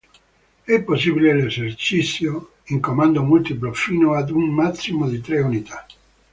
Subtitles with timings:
[0.63, 5.85] È possibile l'esercizio in comando multiplo fino ad un massimo di tre unità.